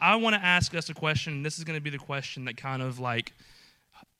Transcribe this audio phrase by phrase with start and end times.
[0.00, 1.42] I want to ask us a question.
[1.42, 3.32] This is going to be the question that kind of like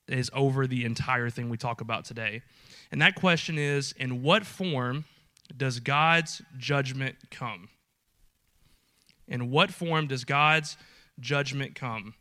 [0.09, 2.43] is over the entire thing we talk about today.
[2.91, 5.05] And that question is In what form
[5.57, 7.69] does God's judgment come?
[9.27, 10.77] In what form does God's
[11.21, 12.15] judgment come?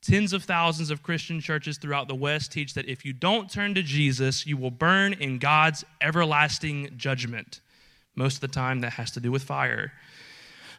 [0.00, 3.74] Tens of thousands of Christian churches throughout the West teach that if you don't turn
[3.74, 7.60] to Jesus, you will burn in God's everlasting judgment.
[8.14, 9.92] Most of the time, that has to do with fire.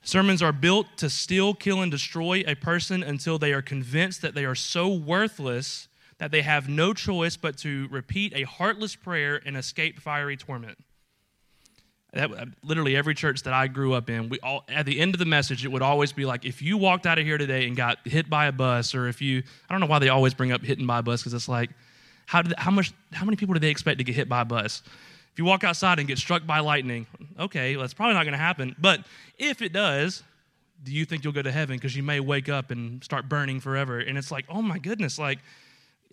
[0.02, 4.34] Sermons are built to steal, kill, and destroy a person until they are convinced that
[4.34, 5.88] they are so worthless
[6.20, 10.78] that they have no choice but to repeat a heartless prayer and escape fiery torment.
[12.14, 15.14] That, uh, literally every church that I grew up in, we all at the end
[15.14, 17.68] of the message, it would always be like, if you walked out of here today
[17.68, 20.34] and got hit by a bus, or if you, I don't know why they always
[20.34, 21.70] bring up hitting by a bus because it's like,
[22.26, 24.46] how did, how much, how many people do they expect to get hit by a
[24.46, 24.82] bus?
[25.40, 27.08] You walk outside and get struck by lightning,
[27.40, 28.76] okay, well, that's probably not going to happen.
[28.78, 29.06] But
[29.38, 30.22] if it does,
[30.84, 31.78] do you think you'll go to heaven?
[31.78, 34.00] Because you may wake up and start burning forever.
[34.00, 35.40] And it's like, oh my goodness, like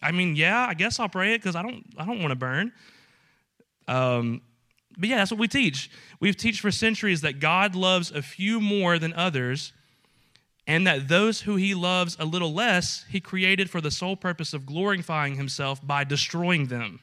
[0.02, 2.36] I mean, yeah, I guess I'll pray it because I don't, I don't want to
[2.36, 2.72] burn.
[3.88, 4.42] Um,
[4.96, 5.90] but yeah, that's what we teach.
[6.20, 9.72] We've teach for centuries that God loves a few more than others,
[10.66, 14.52] and that those who He loves a little less, He created for the sole purpose
[14.52, 17.00] of glorifying Himself by destroying them.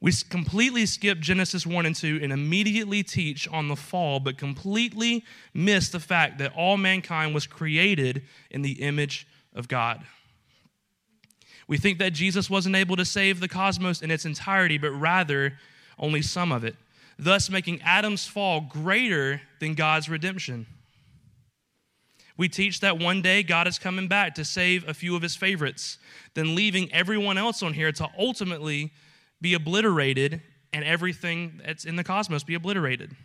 [0.00, 5.24] We completely skip Genesis 1 and 2 and immediately teach on the fall, but completely
[5.52, 10.02] miss the fact that all mankind was created in the image of God.
[11.68, 15.58] We think that Jesus wasn't able to save the cosmos in its entirety, but rather
[15.98, 16.76] only some of it,
[17.18, 20.66] thus making Adam's fall greater than God's redemption.
[22.38, 25.36] We teach that one day God is coming back to save a few of his
[25.36, 25.98] favorites,
[26.32, 28.92] then leaving everyone else on here to ultimately
[29.40, 33.16] be obliterated and everything that's in the cosmos be obliterated.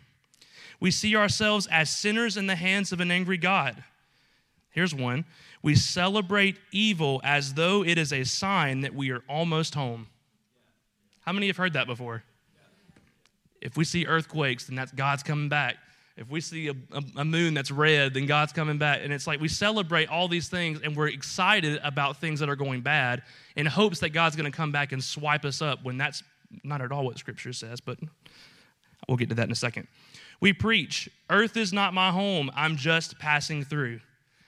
[0.80, 3.82] We see ourselves as sinners in the hands of an angry God.
[4.70, 5.24] Here's one
[5.62, 10.06] we celebrate evil as though it is a sign that we are almost home.
[11.22, 12.22] How many have heard that before?
[13.60, 15.76] If we see earthquakes, then that's God's coming back.
[16.16, 16.74] If we see a,
[17.16, 19.00] a, moon that's red, then God's coming back.
[19.02, 22.56] And it's like we celebrate all these things and we're excited about things that are
[22.56, 23.22] going bad
[23.54, 26.22] in hopes that God's going to come back and swipe us up when that's
[26.64, 27.98] not at all what Scripture says, but
[29.08, 29.88] we'll get to that in a second.
[30.40, 34.00] We preach, Earth is not my home, I'm just passing through.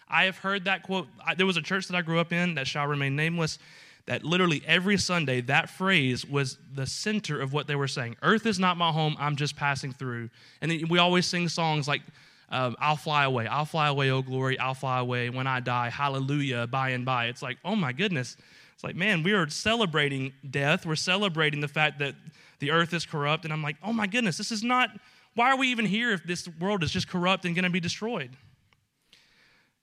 [0.09, 1.07] I have heard that quote.
[1.37, 3.59] There was a church that I grew up in that shall remain nameless.
[4.09, 8.17] That literally every Sunday, that phrase was the center of what they were saying.
[8.23, 10.31] Earth is not my home, I'm just passing through.
[10.63, 12.01] And we always sing songs like,
[12.49, 15.91] um, I'll fly away, I'll fly away, oh glory, I'll fly away when I die,
[15.91, 17.27] hallelujah, by and by.
[17.27, 18.39] It's like, oh my goodness.
[18.73, 20.87] It's like, man, we are celebrating death.
[20.87, 22.15] We're celebrating the fact that
[22.61, 23.45] the earth is corrupt.
[23.45, 24.89] And I'm like, oh my goodness, this is not,
[25.35, 28.31] why are we even here if this world is just corrupt and to be destroyed?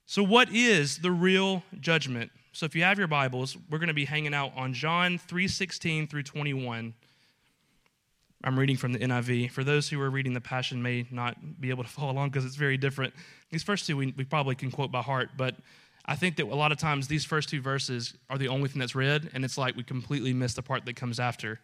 [0.08, 2.32] So, what is the real judgment?
[2.56, 6.10] So, if you have your Bibles, we're going to be hanging out on John 3:16
[6.10, 6.94] through 21.
[8.46, 9.52] I'm reading from the NIV.
[9.52, 12.46] For those who are reading the Passion may not be able to follow along because
[12.46, 13.14] it's very different.
[13.52, 15.56] These first two we, we probably can quote by heart, but
[16.06, 18.80] I think that a lot of times these first two verses are the only thing
[18.80, 21.60] that's read, and it's like we completely miss the part that comes after.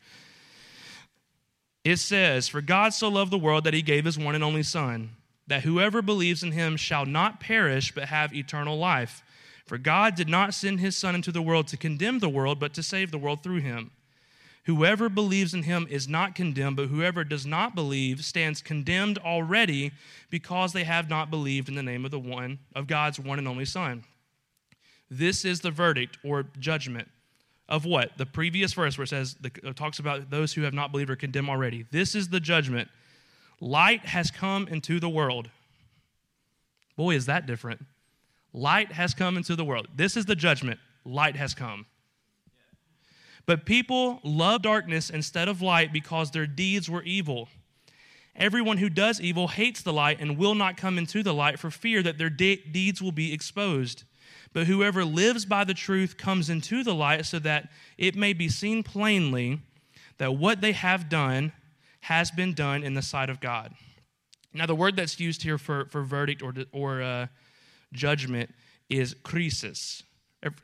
[1.86, 4.64] It says, For God so loved the world that he gave his one and only
[4.64, 5.12] Son
[5.48, 9.24] that whoever believes in him shall not perish but have eternal life.
[9.72, 12.74] For God did not send his Son into the world to condemn the world, but
[12.74, 13.92] to save the world through him.
[14.66, 19.94] Whoever believes in him is not condemned, but whoever does not believe stands condemned already
[20.30, 23.48] because they have not believed in the name of the one of God's one and
[23.48, 24.04] only Son.
[25.10, 27.08] This is the verdict or judgment
[27.70, 28.18] of what?
[28.18, 31.12] The previous verse where it says the, uh, talks about those who have not believed
[31.12, 31.86] are condemned already.
[31.92, 32.90] This is the judgment
[33.62, 35.50] Light has come into the world.
[36.98, 37.86] Boy, is that different.
[38.54, 39.88] Light has come into the world.
[39.96, 40.80] This is the judgment.
[41.06, 41.86] Light has come.
[43.46, 47.50] But people love darkness instead of light because their deeds were evil.
[48.36, 51.70] Everyone who does evil hates the light and will not come into the light for
[51.70, 54.04] fear that their de- deeds will be exposed.
[54.54, 58.50] But whoever lives by the truth comes into the light so that it may be
[58.50, 59.60] seen plainly
[60.18, 61.52] that what they have done
[62.02, 63.74] has been done in the sight of God.
[64.54, 67.28] Now, the word that's used here for, for verdict or, or uh,
[67.94, 68.50] judgment
[68.90, 70.04] is crisis.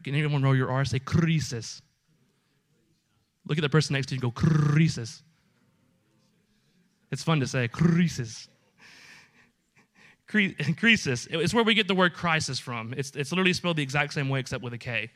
[0.03, 0.85] Can anyone roll your R?
[0.85, 1.81] Say crisis.
[3.47, 5.24] Look at the person next to you and go crisis.
[7.12, 8.50] It's fun to say crisis.
[10.29, 11.27] Krisis.
[11.31, 12.94] It's where we get the word crisis from.
[12.97, 15.09] It's, it's literally spelled the exact same way except with a K.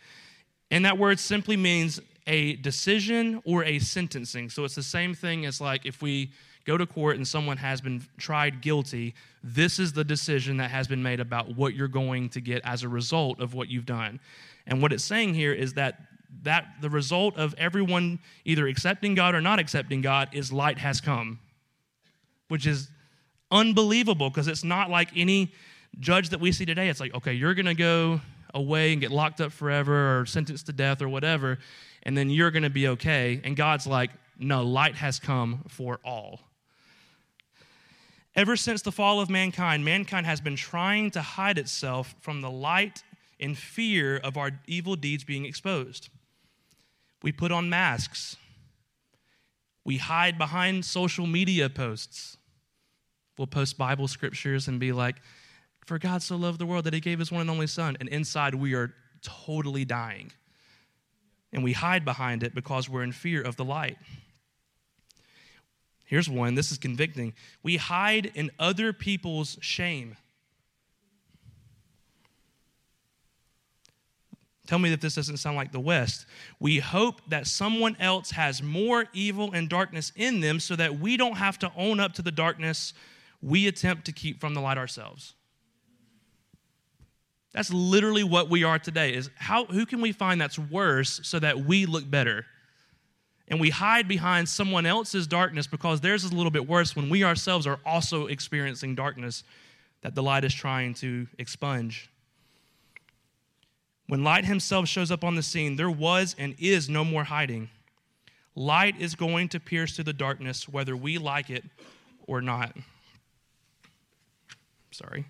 [0.69, 4.49] And that word simply means a decision or a sentencing.
[4.49, 6.31] So it's the same thing as like if we
[6.65, 9.13] go to court and someone has been tried guilty,
[9.43, 12.83] this is the decision that has been made about what you're going to get as
[12.83, 14.19] a result of what you've done.
[14.67, 15.99] And what it's saying here is that
[16.43, 21.01] that the result of everyone either accepting God or not accepting God is light has
[21.01, 21.39] come,
[22.47, 22.89] which is
[23.51, 25.51] unbelievable because it's not like any
[25.99, 26.89] judge that we see today.
[26.89, 28.21] It's like, okay, you're going to go
[28.53, 31.59] away and get locked up forever or sentenced to death or whatever,
[32.03, 33.41] and then you're going to be okay.
[33.43, 36.39] And God's like, no, light has come for all.
[38.35, 42.49] Ever since the fall of mankind, mankind has been trying to hide itself from the
[42.49, 43.03] light
[43.39, 46.09] in fear of our evil deeds being exposed.
[47.23, 48.37] We put on masks.
[49.83, 52.37] We hide behind social media posts.
[53.37, 55.17] We'll post Bible scriptures and be like,
[55.85, 57.97] For God so loved the world that he gave his one and only Son.
[57.99, 60.31] And inside we are totally dying.
[61.51, 63.97] And we hide behind it because we're in fear of the light.
[66.11, 67.33] Here's one this is convicting.
[67.63, 70.17] We hide in other people's shame.
[74.67, 76.25] Tell me that this doesn't sound like the West.
[76.59, 81.15] We hope that someone else has more evil and darkness in them so that we
[81.15, 82.93] don't have to own up to the darkness
[83.41, 85.35] we attempt to keep from the light ourselves.
[87.53, 91.39] That's literally what we are today is how who can we find that's worse so
[91.39, 92.45] that we look better?
[93.51, 97.09] And we hide behind someone else's darkness because theirs is a little bit worse when
[97.09, 99.43] we ourselves are also experiencing darkness
[100.03, 102.09] that the light is trying to expunge.
[104.07, 107.69] When light himself shows up on the scene, there was and is no more hiding.
[108.55, 111.65] Light is going to pierce through the darkness, whether we like it
[112.27, 112.73] or not.
[114.91, 115.25] Sorry.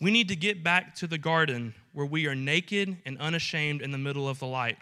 [0.00, 3.90] We need to get back to the garden where we are naked and unashamed in
[3.90, 4.78] the middle of the light.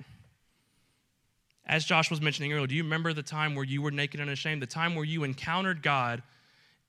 [1.66, 4.28] As Josh was mentioning earlier, do you remember the time where you were naked and
[4.28, 4.62] ashamed?
[4.62, 6.22] The time where you encountered God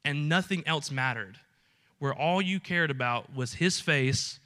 [0.04, 1.38] and nothing else mattered?
[2.04, 4.38] where all you cared about was his face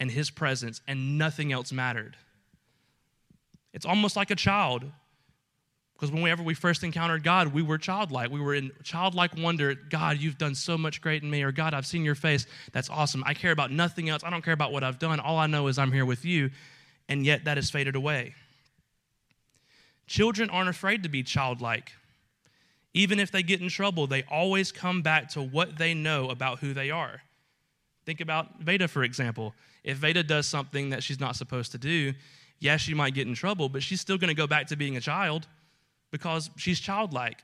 [0.00, 2.16] and his presence and nothing else mattered.
[3.72, 4.82] It's almost like a child.
[5.92, 8.32] Because whenever we first encountered God, we were childlike.
[8.32, 11.72] We were in childlike wonder God, you've done so much great in me, or God,
[11.72, 12.48] I've seen your face.
[12.72, 13.22] That's awesome.
[13.24, 14.24] I care about nothing else.
[14.24, 15.20] I don't care about what I've done.
[15.20, 16.50] All I know is I'm here with you.
[17.08, 18.34] And yet that has faded away.
[20.06, 21.92] Children aren't afraid to be childlike.
[22.92, 26.60] Even if they get in trouble, they always come back to what they know about
[26.60, 27.22] who they are.
[28.06, 29.54] Think about Veda, for example.
[29.82, 32.12] If Veda does something that she's not supposed to do,
[32.60, 34.96] yes, she might get in trouble, but she's still going to go back to being
[34.96, 35.46] a child
[36.10, 37.42] because she's childlike.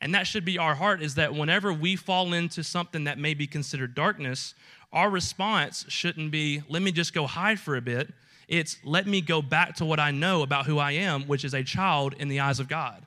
[0.00, 3.34] And that should be our heart is that whenever we fall into something that may
[3.34, 4.54] be considered darkness,
[4.92, 8.12] our response shouldn't be, let me just go hide for a bit.
[8.48, 11.54] It's, let me go back to what I know about who I am, which is
[11.54, 13.06] a child in the eyes of God.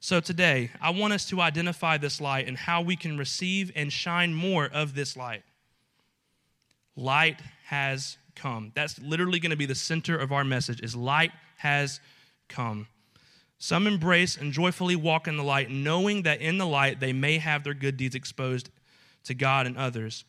[0.00, 3.92] So today, I want us to identify this light and how we can receive and
[3.92, 5.42] shine more of this light.
[6.94, 8.70] Light has come.
[8.74, 12.00] That's literally going to be the center of our message is light has
[12.48, 12.86] come.
[13.58, 17.38] Some embrace and joyfully walk in the light, knowing that in the light they may
[17.38, 18.70] have their good deeds exposed
[19.24, 20.24] to God and others.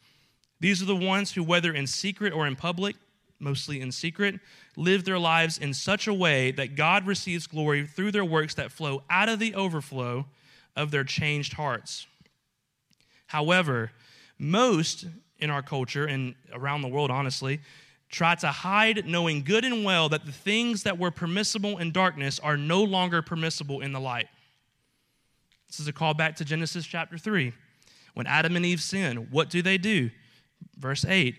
[0.59, 2.95] These are the ones who, whether in secret or in public,
[3.39, 4.39] mostly in secret,
[4.75, 8.71] live their lives in such a way that God receives glory through their works that
[8.71, 10.25] flow out of the overflow
[10.75, 12.07] of their changed hearts.
[13.27, 13.91] However,
[14.39, 15.05] most
[15.39, 17.59] in our culture and around the world, honestly,
[18.09, 22.39] try to hide knowing good and well that the things that were permissible in darkness
[22.39, 24.27] are no longer permissible in the light.
[25.67, 27.53] This is a call back to Genesis chapter 3.
[28.13, 30.09] When Adam and Eve sin, what do they do?
[30.77, 31.37] Verse 8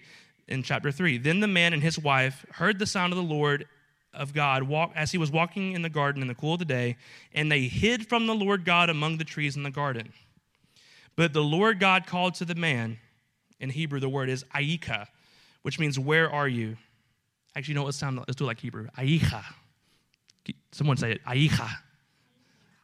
[0.48, 1.18] in chapter 3.
[1.18, 3.66] Then the man and his wife heard the sound of the Lord
[4.14, 6.64] of God walk, as he was walking in the garden in the cool of the
[6.64, 6.96] day,
[7.32, 10.12] and they hid from the Lord God among the trees in the garden.
[11.14, 12.98] But the Lord God called to the man,
[13.60, 15.06] in Hebrew the word is Aika,
[15.62, 16.76] which means where are you?
[17.54, 17.94] Actually, you know what?
[17.94, 18.88] Sound, let's do it like Hebrew.
[18.96, 19.44] Aicha.
[20.72, 21.24] Someone say it.
[21.24, 21.68] Aicha.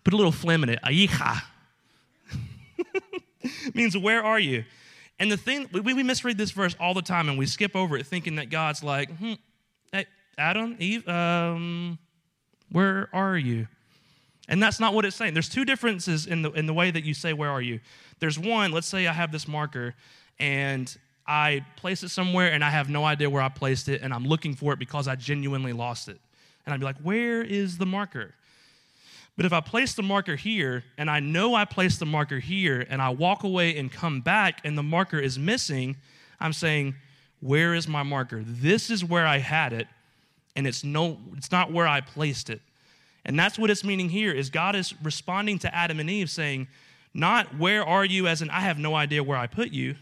[0.02, 0.80] Put a little phlegm in it.
[0.82, 1.42] Aicha.
[3.74, 4.64] means where are you?
[5.18, 7.97] And the thing, we, we misread this verse all the time and we skip over
[7.97, 9.35] it thinking that God's like, hmm,
[9.92, 10.06] hey,
[10.37, 11.99] Adam, Eve, um,
[12.73, 13.68] where are you?
[14.49, 15.35] And that's not what it's saying.
[15.35, 17.80] There's two differences in the, in the way that you say, where are you?
[18.18, 19.94] There's one, let's say I have this marker
[20.38, 20.94] and
[21.26, 24.25] I place it somewhere and I have no idea where I placed it and I'm
[24.25, 26.21] looking for it because I genuinely lost it.
[26.66, 28.35] And I'd be like, where is the marker?
[29.36, 32.86] But if I place the marker here and I know I placed the marker here
[32.88, 35.96] and I walk away and come back and the marker is missing,
[36.38, 36.94] I'm saying,
[37.40, 38.42] where is my marker?
[38.46, 39.88] This is where I had it
[40.56, 42.60] and it's no it's not where I placed it.
[43.24, 46.68] And that's what it's meaning here is God is responding to Adam and Eve saying,
[47.12, 49.96] not where are you as in I have no idea where I put you.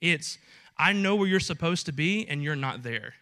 [0.00, 0.38] It's
[0.78, 3.14] I know where you're supposed to be and you're not there.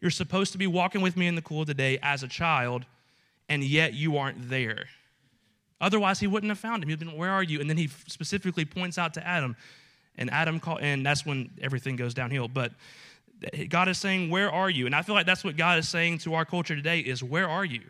[0.00, 2.28] You're supposed to be walking with me in the cool of the day as a
[2.28, 2.86] child,
[3.48, 4.86] and yet you aren't there.
[5.80, 6.88] Otherwise, he wouldn't have found him.
[6.88, 7.60] He'd been, Where are you?
[7.60, 9.56] And then he specifically points out to Adam.
[10.16, 12.48] And Adam call, and that's when everything goes downhill.
[12.48, 12.72] But
[13.68, 14.86] God is saying, Where are you?
[14.86, 17.48] And I feel like that's what God is saying to our culture today is where
[17.48, 17.82] are you?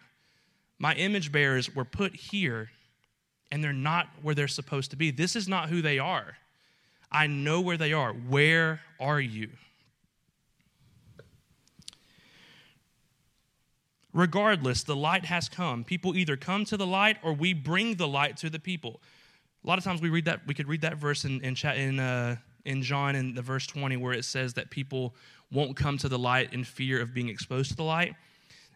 [0.78, 2.70] My image bearers were put here,
[3.50, 5.10] and they're not where they're supposed to be.
[5.10, 6.36] This is not who they are.
[7.10, 8.12] I know where they are.
[8.12, 9.48] Where are you?
[14.18, 15.84] Regardless, the light has come.
[15.84, 19.00] People either come to the light or we bring the light to the people.
[19.62, 22.00] A lot of times we read that, we could read that verse in, in, in,
[22.00, 22.34] uh,
[22.64, 25.14] in John in the verse 20 where it says that people
[25.52, 28.16] won't come to the light in fear of being exposed to the light.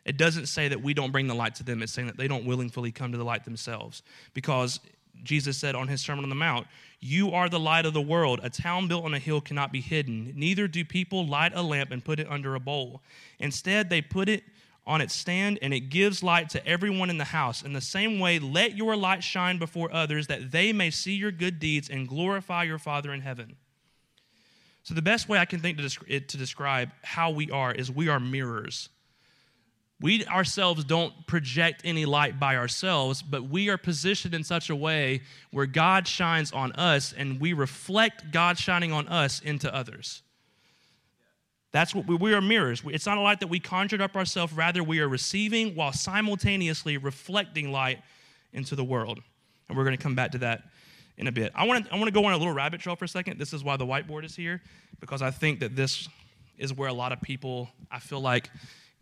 [0.05, 1.83] It doesn't say that we don't bring the light to them.
[1.83, 4.05] It's saying that they don't willingly come to the light themselves.
[4.35, 4.79] Because
[5.25, 6.69] Jesus said on his Sermon on the Mount,
[7.01, 8.39] You are the light of the world.
[8.45, 10.33] A town built on a hill cannot be hidden.
[10.37, 13.03] Neither do people light a lamp and put it under a bowl.
[13.41, 14.45] Instead, they put it
[14.87, 17.63] on its stand, and it gives light to everyone in the house.
[17.63, 21.31] In the same way, let your light shine before others, that they may see your
[21.31, 23.57] good deeds and glorify your Father in heaven.
[24.83, 27.91] So, the best way I can think to, desc- to describe how we are is
[27.91, 28.89] we are mirrors.
[30.01, 34.75] We ourselves don't project any light by ourselves, but we are positioned in such a
[34.75, 35.23] way
[35.53, 40.23] where God shines on us and we reflect God shining on us into others.
[41.73, 42.83] That's what we, we are mirrors.
[42.87, 46.99] It's not a light that we conjured up ourselves, rather, we are receiving while simultaneously
[46.99, 47.99] reflecting light
[48.53, 49.21] into the world.
[49.69, 50.65] And we're going to come back to that
[51.17, 51.53] in a bit.
[51.55, 53.39] I want to I want to go on a little rabbit trail for a second.
[53.39, 54.61] This is why the whiteboard is here
[55.01, 56.09] because I think that this
[56.59, 58.51] is where a lot of people I feel like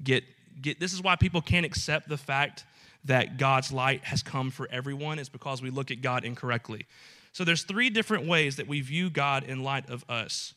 [0.03, 0.25] get
[0.61, 2.65] get this is why people can't accept the fact
[3.05, 6.87] that God's light has come for everyone is because we look at God incorrectly.
[7.33, 10.55] So there's three different ways that we view God in light of us.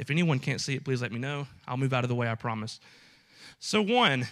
[0.00, 1.46] If anyone can't see it, please let me know.
[1.68, 2.80] I'll move out of the way, I promise.
[3.58, 4.26] So, one,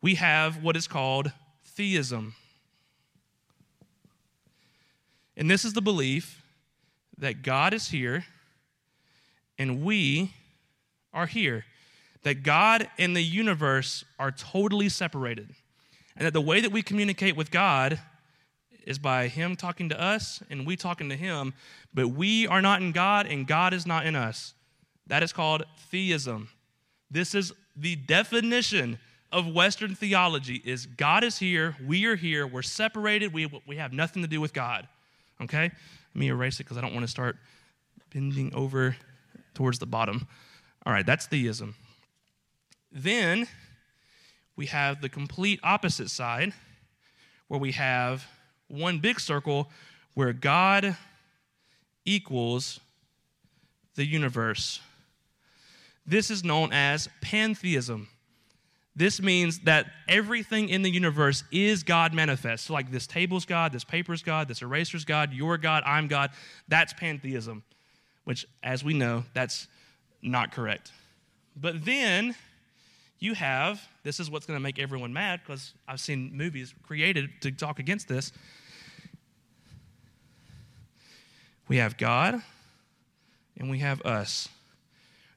[0.00, 1.30] we have what is called
[1.62, 2.34] theism.
[5.36, 6.42] And this is the belief
[7.18, 8.24] that God is here
[9.58, 10.32] and we
[11.12, 11.66] are here.
[12.22, 15.50] That God and the universe are totally separated.
[16.16, 18.00] And that the way that we communicate with God
[18.88, 21.52] is by Him talking to us and we talking to Him,
[21.92, 24.54] but we are not in God and God is not in us.
[25.06, 26.48] That is called theism.
[27.10, 28.98] This is the definition
[29.30, 33.92] of Western theology is God is here, we are here, we're separated, we, we have
[33.92, 34.88] nothing to do with God.
[35.42, 35.64] Okay?
[35.64, 37.36] Let me erase it because I don't want to start
[38.10, 38.96] bending over
[39.52, 40.26] towards the bottom.
[40.86, 41.74] All right, that's theism.
[42.90, 43.46] Then
[44.56, 46.54] we have the complete opposite side
[47.48, 48.26] where we have
[48.68, 49.70] one big circle
[50.14, 50.96] where God
[52.04, 52.80] equals
[53.94, 54.80] the universe.
[56.06, 58.08] This is known as pantheism.
[58.96, 62.66] This means that everything in the universe is God manifest.
[62.66, 66.30] So, like this table's God, this paper's God, this eraser's God, your God, I'm God.
[66.66, 67.62] That's pantheism,
[68.24, 69.68] which, as we know, that's
[70.20, 70.90] not correct.
[71.54, 72.34] But then
[73.18, 77.30] you have this is what's going to make everyone mad because I've seen movies created
[77.42, 78.32] to talk against this.
[81.66, 82.42] We have God
[83.58, 84.48] and we have us.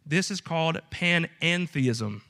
[0.05, 2.21] This is called panentheism.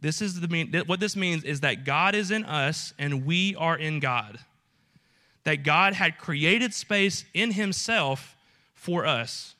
[0.00, 3.54] This is the mean what this means is that God is in us and we
[3.56, 4.38] are in God.
[5.44, 8.36] That God had created space in himself
[8.74, 9.55] for us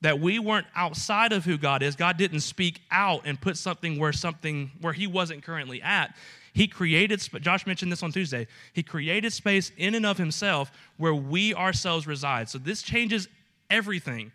[0.00, 1.96] that we weren't outside of who God is.
[1.96, 6.14] God didn't speak out and put something where something where he wasn't currently at.
[6.52, 8.46] He created Josh mentioned this on Tuesday.
[8.72, 12.48] He created space in and of himself where we ourselves reside.
[12.48, 13.28] So this changes
[13.70, 14.32] everything.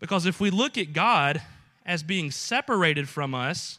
[0.00, 1.42] Because if we look at God
[1.84, 3.78] as being separated from us,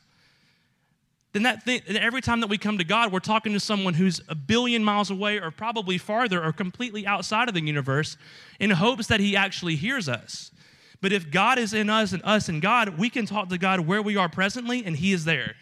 [1.31, 4.19] then that thing, every time that we come to God, we're talking to someone who's
[4.27, 8.17] a billion miles away or probably farther or completely outside of the universe
[8.59, 10.51] in hopes that he actually hears us.
[11.01, 13.81] But if God is in us and us in God, we can talk to God
[13.81, 15.55] where we are presently and He is there.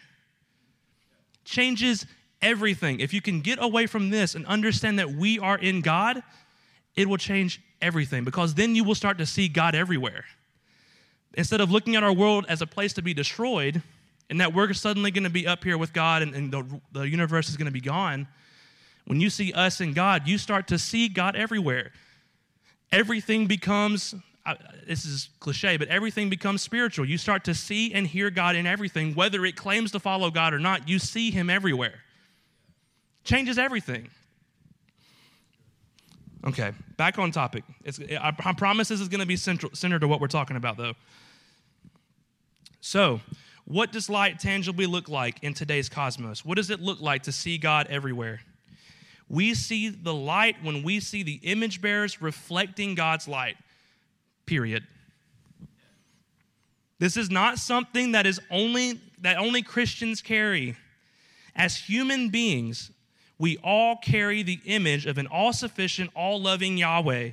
[1.44, 2.06] Changes
[2.42, 3.00] everything.
[3.00, 6.22] If you can get away from this and understand that we are in God,
[6.96, 10.24] it will change everything because then you will start to see God everywhere.
[11.34, 13.82] Instead of looking at our world as a place to be destroyed
[14.28, 17.02] and that we're suddenly going to be up here with God and, and the, the
[17.02, 18.26] universe is going to be gone,
[19.06, 21.92] when you see us in God, you start to see God everywhere.
[22.92, 24.14] Everything becomes
[24.86, 27.04] This is cliche, but everything becomes spiritual.
[27.04, 30.54] You start to see and hear God in everything, whether it claims to follow God
[30.54, 30.88] or not.
[30.88, 32.00] You see Him everywhere.
[33.24, 34.08] Changes everything.
[36.46, 37.64] Okay, back on topic.
[37.84, 40.56] It's, I, I promise this is going to be central, centered to what we're talking
[40.56, 40.94] about, though.
[42.80, 43.20] So,
[43.64, 46.44] what does light tangibly look like in today's cosmos?
[46.44, 48.40] What does it look like to see God everywhere?
[49.28, 53.56] We see the light when we see the image bearers reflecting God's light,
[54.48, 54.84] period.
[56.98, 60.76] This is not something that is only that only Christians carry.
[61.54, 62.90] As human beings,
[63.38, 67.30] we all carry the image of an all-sufficient, all-loving Yahweh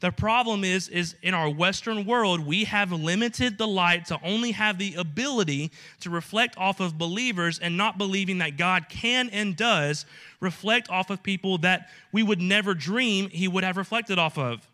[0.00, 4.52] the problem is, is in our Western world, we have limited the light to only
[4.52, 5.70] have the ability
[6.00, 10.04] to reflect off of believers and not believing that God can and does
[10.40, 14.68] reflect off of people that we would never dream he would have reflected off of.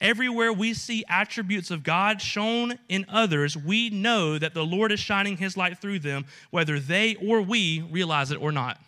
[0.00, 5.00] Everywhere we see attributes of God shown in others, we know that the Lord is
[5.00, 8.78] shining his light through them, whether they or we realize it or not.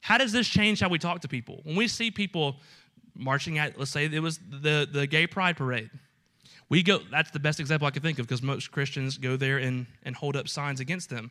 [0.00, 1.60] How does this change how we talk to people?
[1.64, 2.56] When we see people
[3.14, 5.90] marching at, let's say it was the, the gay pride parade.
[6.68, 9.58] We go, that's the best example I can think of because most Christians go there
[9.58, 11.30] and, and hold up signs against them.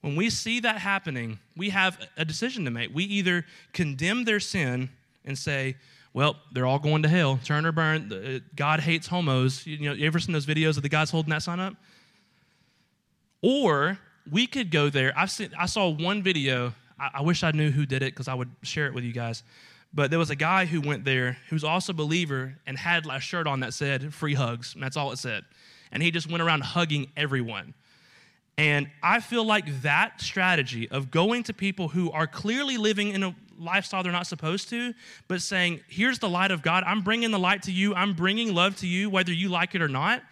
[0.00, 2.94] When we see that happening, we have a decision to make.
[2.94, 4.88] We either condemn their sin
[5.24, 5.76] and say,
[6.12, 8.12] well, they're all going to hell, turn or burn.
[8.12, 9.66] Uh, God hates homos.
[9.66, 11.74] You, know, you ever seen those videos of the guys holding that sign up?
[13.42, 13.98] Or
[14.30, 15.12] we could go there.
[15.16, 16.74] I've seen, I saw one video.
[16.98, 19.12] I, I wish I knew who did it because I would share it with you
[19.12, 19.44] guys.
[19.92, 23.20] But there was a guy who went there who's also a believer and had a
[23.20, 24.74] shirt on that said free hugs.
[24.74, 25.44] And that's all it said.
[25.92, 27.74] And he just went around hugging everyone.
[28.58, 33.22] And I feel like that strategy of going to people who are clearly living in
[33.22, 34.94] a lifestyle they're not supposed to,
[35.28, 36.82] but saying, here's the light of God.
[36.86, 37.94] I'm bringing the light to you.
[37.94, 40.22] I'm bringing love to you, whether you like it or not.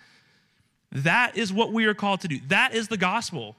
[0.91, 2.41] That is what we are called to do.
[2.49, 3.57] That is the gospel.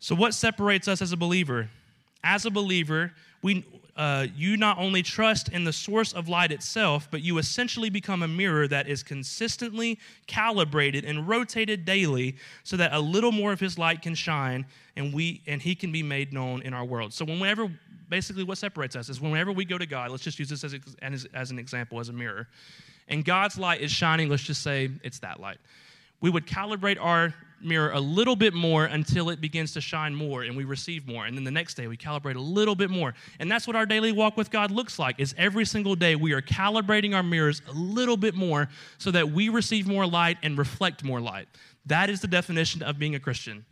[0.00, 1.70] So, what separates us as a believer?
[2.24, 3.12] As a believer,
[3.42, 3.64] we,
[3.98, 8.22] uh, you not only trust in the source of light itself, but you essentially become
[8.22, 13.58] a mirror that is consistently calibrated and rotated daily so that a little more of
[13.58, 14.64] his light can shine
[14.96, 17.12] and we and he can be made known in our world.
[17.12, 17.70] So whenever
[18.08, 20.76] basically what separates us is whenever we go to God, let's just use this as,
[21.02, 22.46] as, as an example, as a mirror,
[23.08, 25.58] and God's light is shining, let's just say it's that light.
[26.20, 30.42] We would calibrate our mirror a little bit more until it begins to shine more
[30.42, 31.26] and we receive more.
[31.26, 33.14] And then the next day we calibrate a little bit more.
[33.40, 36.32] And that's what our daily walk with god looks like is every single day we
[36.32, 40.58] are calibrating our mirrors a little bit more so that we receive more light and
[40.58, 41.48] reflect more light.
[41.86, 43.64] That is the definition of being a christian.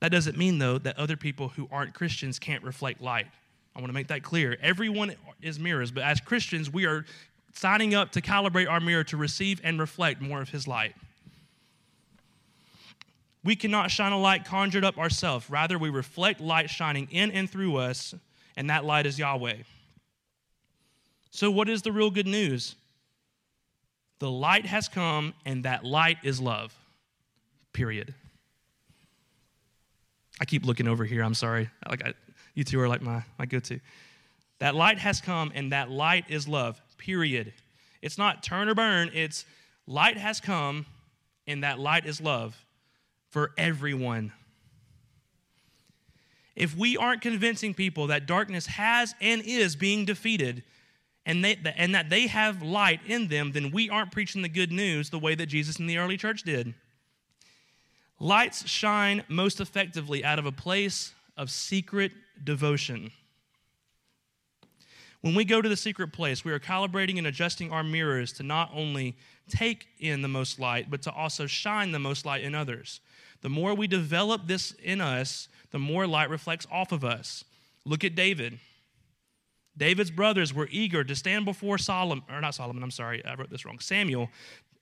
[0.00, 3.26] That doesn't mean though that other people who aren't christians can't reflect light.
[3.76, 4.56] I want to make that clear.
[4.60, 7.04] Everyone is mirrors but as christians we are
[7.54, 10.94] signing up to calibrate our mirror to receive and reflect more of his light
[13.44, 15.48] we cannot shine a light conjured up ourselves.
[15.50, 18.14] Rather, we reflect light shining in and through us,
[18.56, 19.58] and that light is Yahweh.
[21.30, 22.74] So, what is the real good news?
[24.18, 26.74] The light has come, and that light is love.
[27.74, 28.14] Period.
[30.40, 31.22] I keep looking over here.
[31.22, 31.68] I'm sorry.
[31.88, 32.14] Like I,
[32.54, 33.78] you two are like my, my go-to.
[34.60, 36.80] That light has come, and that light is love.
[37.04, 37.52] Period.
[38.00, 39.10] It's not turn or burn.
[39.12, 39.44] It's
[39.86, 40.86] light has come,
[41.46, 42.56] and that light is love
[43.28, 44.32] for everyone.
[46.56, 50.62] If we aren't convincing people that darkness has and is being defeated,
[51.26, 54.72] and, they, and that they have light in them, then we aren't preaching the good
[54.72, 56.72] news the way that Jesus in the early church did.
[58.18, 62.12] Lights shine most effectively out of a place of secret
[62.42, 63.10] devotion.
[65.24, 68.42] When we go to the secret place, we are calibrating and adjusting our mirrors to
[68.42, 69.16] not only
[69.48, 73.00] take in the most light, but to also shine the most light in others.
[73.40, 77.42] The more we develop this in us, the more light reflects off of us.
[77.86, 78.58] Look at David.
[79.74, 83.48] David's brothers were eager to stand before Solomon, or not Solomon, I'm sorry, I wrote
[83.48, 84.28] this wrong, Samuel,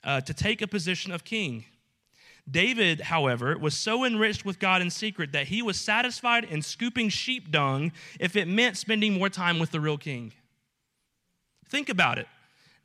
[0.02, 1.66] uh, to take a position of king.
[2.50, 7.09] David, however, was so enriched with God in secret that he was satisfied in scooping
[7.09, 10.33] sheep dung if it meant spending more time with the real king.
[11.68, 12.26] Think about it.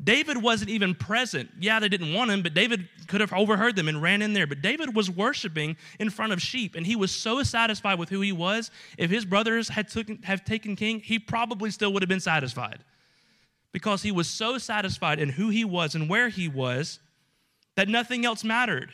[0.02, 1.50] David wasn't even present.
[1.60, 4.46] Yeah, they didn't want him, but David could have overheard them and ran in there.
[4.46, 8.22] But David was worshiping in front of sheep, and he was so satisfied with who
[8.22, 8.70] he was.
[8.98, 12.84] If his brothers had took, have taken king, he probably still would have been satisfied
[13.72, 17.00] because he was so satisfied in who he was and where he was
[17.76, 18.92] that nothing else mattered.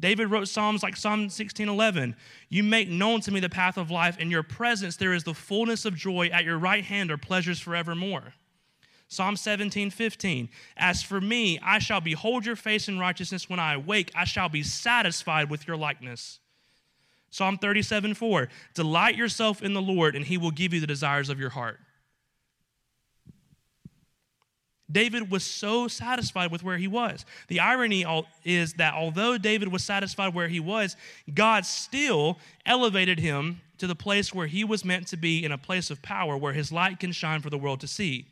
[0.00, 2.14] David wrote Psalms like Psalm 16:11.
[2.48, 4.18] You make known to me the path of life.
[4.18, 6.28] In your presence there is the fullness of joy.
[6.28, 8.34] At your right hand are pleasures forevermore.
[9.08, 10.50] Psalm 17, 15.
[10.76, 14.12] As for me, I shall behold your face in righteousness when I awake.
[14.14, 16.40] I shall be satisfied with your likeness.
[17.30, 18.48] Psalm 37, 4.
[18.74, 21.80] Delight yourself in the Lord, and he will give you the desires of your heart.
[24.90, 27.26] David was so satisfied with where he was.
[27.48, 28.06] The irony
[28.44, 30.96] is that although David was satisfied where he was,
[31.34, 35.58] God still elevated him to the place where he was meant to be in a
[35.58, 38.26] place of power where his light can shine for the world to see.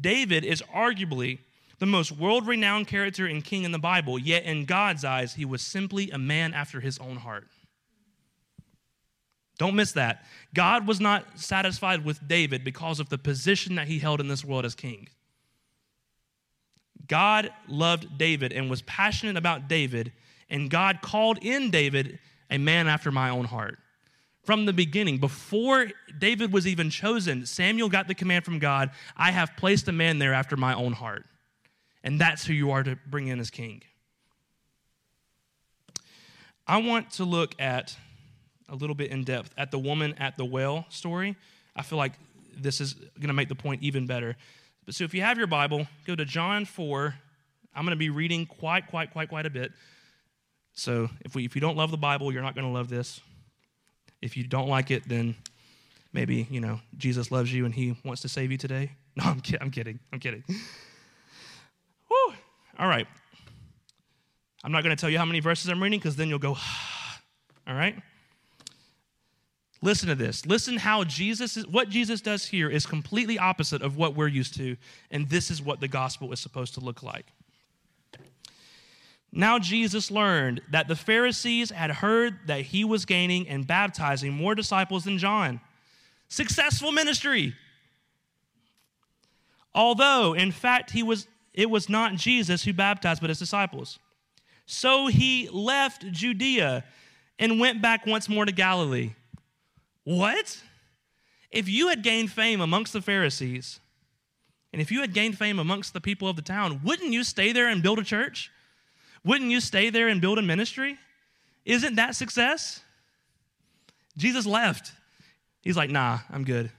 [0.00, 1.38] David is arguably
[1.78, 5.44] the most world renowned character and king in the Bible, yet in God's eyes, he
[5.44, 7.48] was simply a man after his own heart.
[9.58, 10.24] Don't miss that.
[10.54, 14.44] God was not satisfied with David because of the position that he held in this
[14.44, 15.08] world as king.
[17.10, 20.12] God loved David and was passionate about David,
[20.48, 23.78] and God called in David a man after my own heart.
[24.44, 29.32] From the beginning, before David was even chosen, Samuel got the command from God I
[29.32, 31.26] have placed a man there after my own heart.
[32.04, 33.82] And that's who you are to bring in as king.
[36.64, 37.96] I want to look at
[38.68, 41.36] a little bit in depth at the woman at the well story.
[41.74, 42.12] I feel like
[42.56, 44.36] this is going to make the point even better.
[44.90, 47.14] But so if you have your Bible, go to John 4.
[47.76, 49.70] I'm going to be reading quite, quite, quite, quite a bit.
[50.72, 53.20] So if, we, if you don't love the Bible, you're not going to love this.
[54.20, 55.36] If you don't like it, then
[56.12, 58.90] maybe, you know, Jesus loves you and he wants to save you today.
[59.16, 60.00] No, I'm, ki- I'm kidding.
[60.12, 60.42] I'm kidding.
[60.48, 62.34] Woo!
[62.76, 63.06] All right.
[64.64, 66.56] I'm not going to tell you how many verses I'm reading because then you'll go,
[67.68, 67.94] all right?
[69.82, 70.44] Listen to this.
[70.44, 74.54] Listen how Jesus is, what Jesus does here is completely opposite of what we're used
[74.56, 74.76] to,
[75.10, 77.26] and this is what the gospel is supposed to look like.
[79.32, 84.54] Now Jesus learned that the Pharisees had heard that he was gaining and baptizing more
[84.54, 85.60] disciples than John.
[86.28, 87.54] Successful ministry.
[89.74, 93.98] Although, in fact, he was, it was not Jesus who baptized, but his disciples.
[94.66, 96.84] So he left Judea
[97.38, 99.14] and went back once more to Galilee.
[100.10, 100.60] What?
[101.52, 103.78] If you had gained fame amongst the Pharisees,
[104.72, 107.52] and if you had gained fame amongst the people of the town, wouldn't you stay
[107.52, 108.50] there and build a church?
[109.24, 110.98] Wouldn't you stay there and build a ministry?
[111.64, 112.82] Isn't that success?
[114.16, 114.90] Jesus left.
[115.62, 116.72] He's like, nah, I'm good.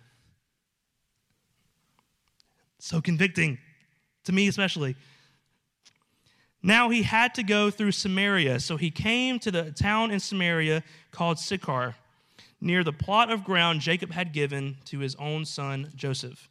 [2.79, 3.59] So convicting,
[4.25, 4.97] to me especially.
[6.61, 10.83] Now he had to go through Samaria, so he came to the town in Samaria
[11.11, 11.95] called Sychar
[12.61, 16.47] near the plot of ground Jacob had given to his own son Joseph.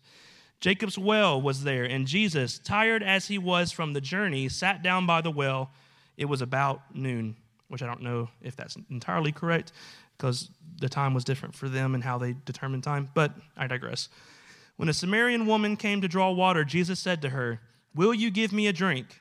[0.61, 5.07] Jacob's well was there, and Jesus, tired as he was from the journey, sat down
[5.07, 5.71] by the well.
[6.19, 7.37] It was about noon,
[7.69, 9.73] which I don't know if that's entirely correct
[10.19, 14.11] because the time was different for them and how they determined time, but I digress.
[14.77, 17.61] When a Samaritan woman came to draw water, Jesus said to her,
[17.95, 19.21] Will you give me a drink?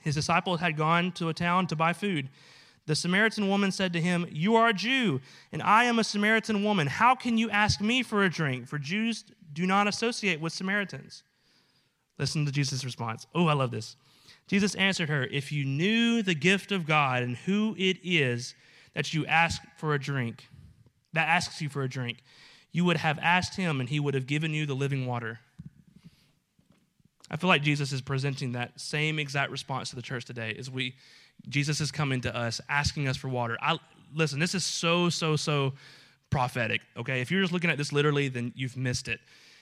[0.00, 2.28] His disciples had gone to a town to buy food.
[2.86, 5.20] The Samaritan woman said to him, You are a Jew,
[5.52, 6.86] and I am a Samaritan woman.
[6.86, 8.66] How can you ask me for a drink?
[8.66, 11.22] For Jews do not associate with Samaritans.
[12.18, 13.26] Listen to Jesus' response.
[13.34, 13.96] Oh, I love this.
[14.46, 18.54] Jesus answered her, If you knew the gift of God and who it is
[18.94, 20.48] that you ask for a drink,
[21.14, 22.18] that asks you for a drink,
[22.70, 25.40] you would have asked him, and he would have given you the living water.
[27.30, 30.70] I feel like Jesus is presenting that same exact response to the church today as
[30.70, 30.94] we
[31.48, 33.56] Jesus is coming to us asking us for water.
[33.60, 33.78] I
[34.14, 35.74] listen, this is so so so
[36.30, 37.20] prophetic, okay?
[37.20, 39.20] If you're just looking at this literally, then you've missed it.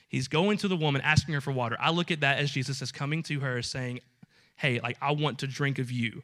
[0.09, 1.77] He's going to the woman asking her for water.
[1.81, 4.01] I look at that as Jesus is coming to her saying,
[4.57, 6.23] "Hey, like I want to drink of you."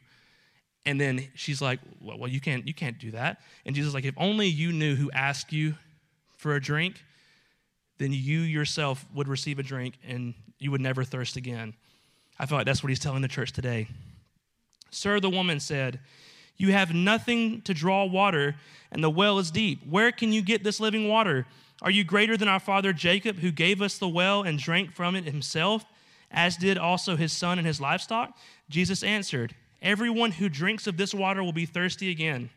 [0.85, 3.93] And then she's like, well, well, you can't you can't do that." And Jesus is
[3.93, 5.75] like, "If only you knew who asked you
[6.37, 7.03] for a drink,
[7.97, 11.73] then you yourself would receive a drink and you would never thirst again."
[12.39, 13.87] I feel like that's what he's telling the church today.
[14.91, 15.99] Sir, the woman said,
[16.57, 18.55] You have nothing to draw water,
[18.91, 19.81] and the well is deep.
[19.87, 21.45] Where can you get this living water?
[21.81, 25.15] Are you greater than our father Jacob, who gave us the well and drank from
[25.15, 25.85] it himself,
[26.31, 28.37] as did also his son and his livestock?
[28.69, 32.49] Jesus answered, Everyone who drinks of this water will be thirsty again.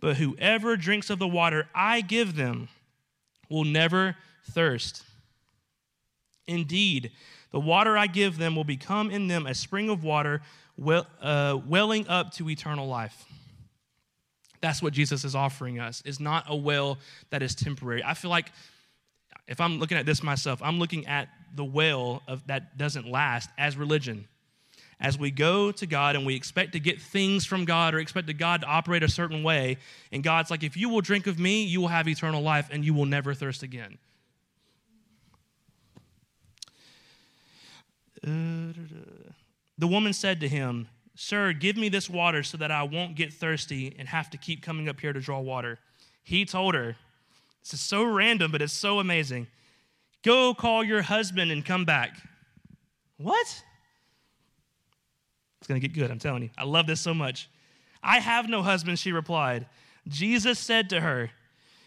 [0.00, 2.68] But whoever drinks of the water I give them
[3.48, 4.16] will never
[4.50, 5.02] thirst.
[6.46, 7.10] Indeed,
[7.50, 10.42] the water I give them will become in them a spring of water
[10.76, 13.24] well, uh, welling up to eternal life.
[14.60, 16.98] That's what Jesus is offering us, is not a well
[17.30, 18.02] that is temporary.
[18.02, 18.50] I feel like
[19.46, 23.50] if I'm looking at this myself, I'm looking at the well of that doesn't last
[23.58, 24.26] as religion.
[25.00, 28.34] As we go to God and we expect to get things from God or expect
[28.38, 29.76] God to operate a certain way,
[30.12, 32.84] and God's like, if you will drink of me, you will have eternal life and
[32.84, 33.98] you will never thirst again.
[39.78, 43.32] The woman said to him, Sir, give me this water so that I won't get
[43.32, 45.78] thirsty and have to keep coming up here to draw water.
[46.22, 46.96] He told her,
[47.62, 49.46] This is so random, but it's so amazing.
[50.22, 52.16] Go call your husband and come back.
[53.18, 53.46] What?
[55.60, 56.50] It's going to get good, I'm telling you.
[56.58, 57.48] I love this so much.
[58.02, 59.66] I have no husband, she replied.
[60.08, 61.30] Jesus said to her,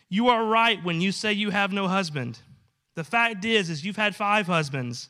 [0.10, 2.40] You are right when you say you have no husband.
[2.96, 5.10] The fact is, is you've had five husbands.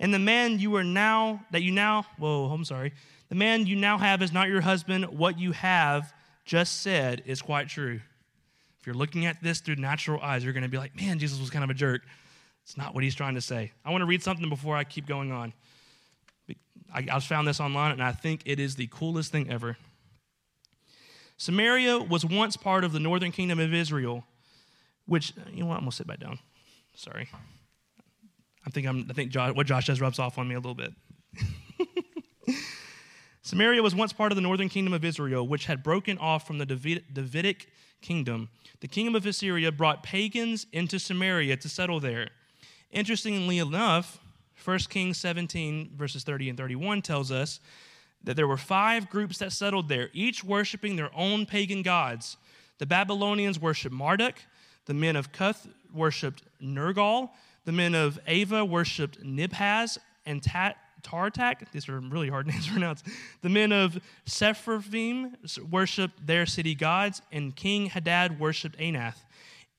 [0.00, 2.92] And the man you are now, that you now, whoa, I'm sorry.
[3.28, 5.06] The man you now have is not your husband.
[5.06, 6.12] What you have
[6.44, 8.00] just said is quite true.
[8.80, 11.40] If you're looking at this through natural eyes, you're going to be like, man, Jesus
[11.40, 12.02] was kind of a jerk.
[12.62, 13.72] It's not what he's trying to say.
[13.84, 15.52] I want to read something before I keep going on.
[16.94, 19.76] I, I found this online, and I think it is the coolest thing ever.
[21.36, 24.24] Samaria was once part of the northern kingdom of Israel,
[25.06, 26.38] which, you know what, I'm going to sit back down.
[26.94, 27.28] Sorry.
[28.68, 30.74] I think, I'm, I think Josh, what Josh does rubs off on me a little
[30.74, 30.92] bit.
[33.42, 36.58] Samaria was once part of the northern kingdom of Israel, which had broken off from
[36.58, 37.70] the Davidic
[38.02, 38.50] kingdom.
[38.80, 42.28] The kingdom of Assyria brought pagans into Samaria to settle there.
[42.90, 44.18] Interestingly enough,
[44.62, 47.60] 1 Kings 17, verses 30 and 31 tells us
[48.22, 52.36] that there were five groups that settled there, each worshiping their own pagan gods.
[52.76, 54.34] The Babylonians worshiped Marduk,
[54.84, 57.30] the men of Cuth worshiped Nergal,
[57.68, 60.78] the men of Ava worshiped Nibhaz and Tat.
[61.02, 63.02] Tartak, these are really hard names to pronounce.
[63.42, 69.18] The men of Sepharvaim worshiped their city gods, and King Hadad worshiped Anath,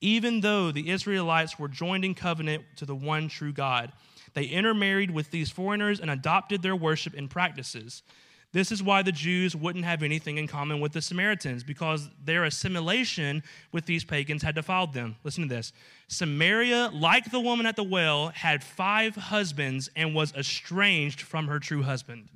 [0.02, 3.91] even though the Israelites were joined in covenant to the one true God.
[4.36, 8.04] They intermarried with these foreigners and adopted their worship and practices.
[8.51, 12.45] This is why the Jews wouldn't have anything in common with the Samaritans, because their
[12.45, 15.17] assimilation with these pagans had defiled them.
[15.23, 15.71] Listen to this
[16.07, 21.59] Samaria, like the woman at the well, had five husbands and was estranged from her
[21.59, 22.29] true husband.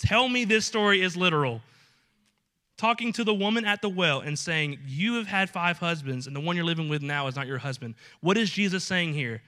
[0.00, 1.62] Tell me this story is literal.
[2.76, 6.34] Talking to the woman at the well and saying, You have had five husbands, and
[6.34, 7.94] the one you're living with now is not your husband.
[8.20, 9.42] What is Jesus saying here?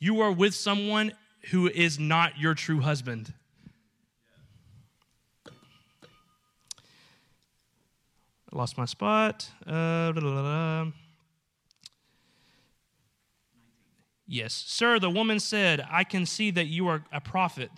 [0.00, 1.12] You are with someone
[1.50, 3.32] who is not your true husband.
[8.50, 9.48] Lost my spot.
[9.66, 10.86] Uh,
[14.26, 14.54] yes.
[14.66, 17.70] Sir, the woman said, I can see that you are a prophet.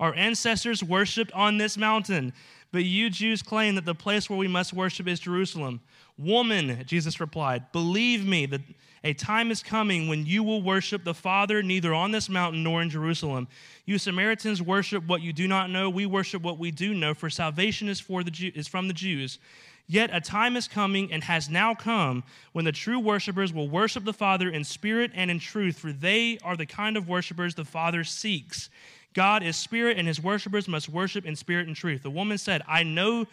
[0.00, 2.32] Our ancestors worshiped on this mountain,
[2.72, 5.80] but you Jews claim that the place where we must worship is Jerusalem.
[6.18, 8.60] Woman, Jesus replied, believe me that
[9.04, 12.82] a time is coming when you will worship the Father neither on this mountain nor
[12.82, 13.48] in Jerusalem.
[13.86, 15.90] You Samaritans worship what you do not know.
[15.90, 18.94] We worship what we do know, for salvation is, for the Jew, is from the
[18.94, 19.38] Jews.
[19.86, 24.04] Yet a time is coming and has now come when the true worshipers will worship
[24.04, 27.64] the Father in spirit and in truth, for they are the kind of worshipers the
[27.64, 28.70] Father seeks.
[29.12, 32.02] God is spirit, and his worshipers must worship in spirit and truth.
[32.02, 33.26] The woman said, I know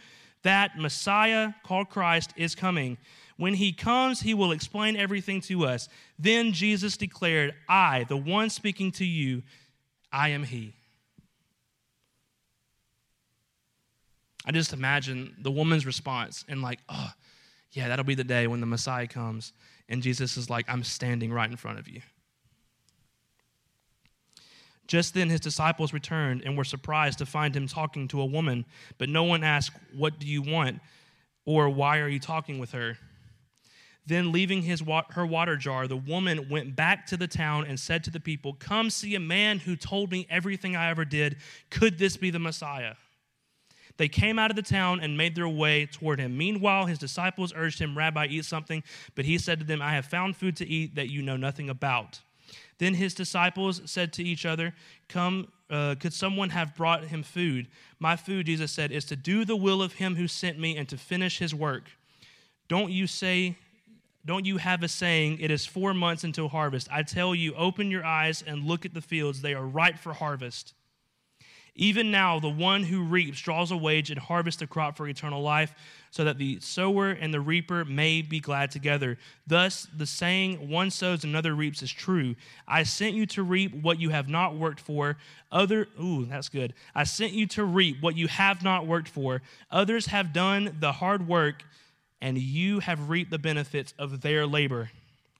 [0.43, 2.97] that Messiah, called Christ, is coming.
[3.37, 5.87] When he comes, he will explain everything to us.
[6.17, 9.43] Then Jesus declared, I, the one speaking to you,
[10.11, 10.73] I am he.
[14.49, 17.11] I just imagine the woman's response and, like, oh,
[17.71, 19.53] yeah, that'll be the day when the Messiah comes.
[19.87, 22.01] And Jesus is like, I'm standing right in front of you.
[24.87, 28.65] Just then his disciples returned and were surprised to find him talking to a woman,
[28.97, 30.79] but no one asked, What do you want?
[31.45, 32.97] or Why are you talking with her?
[34.07, 34.81] Then, leaving his,
[35.11, 38.53] her water jar, the woman went back to the town and said to the people,
[38.53, 41.37] Come see a man who told me everything I ever did.
[41.69, 42.95] Could this be the Messiah?
[43.99, 46.37] They came out of the town and made their way toward him.
[46.37, 48.81] Meanwhile, his disciples urged him, Rabbi, eat something.
[49.13, 51.69] But he said to them, I have found food to eat that you know nothing
[51.69, 52.21] about.
[52.77, 54.73] Then his disciples said to each other,
[55.09, 57.67] Come, uh, could someone have brought him food?
[57.99, 60.87] My food, Jesus said, is to do the will of him who sent me and
[60.87, 61.89] to finish his work.
[62.69, 63.57] Don't you say,
[64.25, 66.87] don't you have a saying, it is four months until harvest?
[66.89, 70.13] I tell you, open your eyes and look at the fields, they are ripe for
[70.13, 70.73] harvest.
[71.79, 75.41] Even now, the one who reaps draws a wage and harvests a crop for eternal
[75.41, 75.73] life,
[76.11, 79.17] so that the sower and the reaper may be glad together.
[79.47, 82.35] Thus, the saying, one sows, another reaps, is true.
[82.67, 85.15] I sent you to reap what you have not worked for.
[85.53, 86.73] Other, ooh, that's good.
[86.93, 89.41] I sent you to reap what you have not worked for.
[89.71, 91.63] Others have done the hard work,
[92.19, 94.91] and you have reaped the benefits of their labor.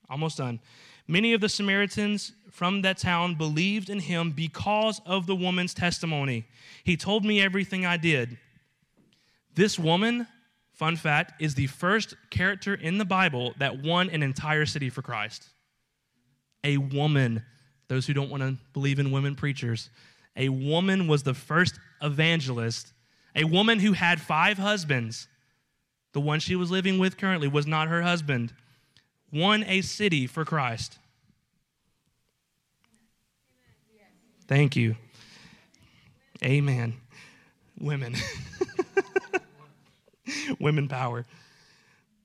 [0.10, 0.60] Almost done.
[1.08, 6.46] Many of the Samaritans from that town believed in him because of the woman's testimony.
[6.84, 8.38] He told me everything I did.
[9.56, 10.28] This woman,
[10.74, 15.02] fun fact, is the first character in the Bible that won an entire city for
[15.02, 15.50] Christ.
[16.64, 17.44] A woman
[17.90, 19.90] those who don't want to believe in women preachers,
[20.38, 22.94] a woman was the first evangelist,
[23.36, 25.28] a woman who had five husbands.
[26.14, 28.54] The one she was living with currently was not her husband.
[29.32, 30.98] Won a city for Christ.
[34.48, 34.96] Thank you.
[36.44, 36.96] Amen.
[37.80, 38.16] Women.
[40.60, 41.26] Women power.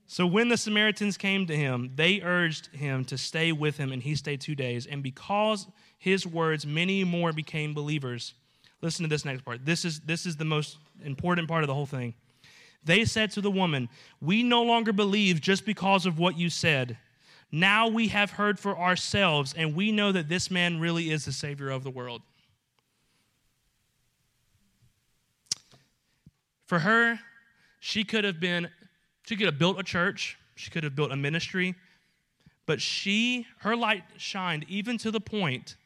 [0.06, 4.02] So when the Samaritans came to him, they urged him to stay with him, and
[4.02, 4.86] he stayed two days.
[4.86, 5.66] And because
[5.98, 8.34] his words, many more became believers.
[8.80, 9.66] Listen to this next part.
[9.66, 12.14] This is, this is the most important part of the whole thing.
[12.84, 13.88] They said to the woman,
[14.20, 16.98] We no longer believe just because of what you said.
[17.50, 21.32] Now we have heard for ourselves, and we know that this man really is the
[21.32, 22.22] Savior of the world.
[26.66, 27.20] For her,
[27.80, 28.68] she could have been
[29.26, 31.74] she could have built a church, she could have built a ministry,
[32.66, 35.76] but she, her light shined even to the point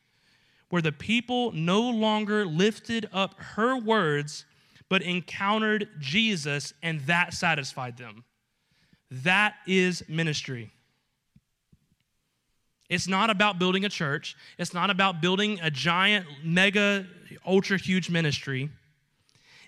[0.70, 4.44] where the people no longer lifted up her words,
[4.88, 8.24] but encountered Jesus, and that satisfied them.
[9.10, 10.70] That is ministry.
[12.88, 14.34] It's not about building a church.
[14.58, 17.06] It's not about building a giant, mega,
[17.46, 18.70] ultra huge ministry.